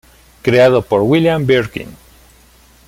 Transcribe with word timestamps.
Creado 0.41 0.81
por 0.81 1.01
William 1.03 1.45
Birkin. 1.45 1.95